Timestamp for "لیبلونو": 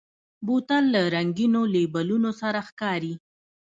1.75-2.31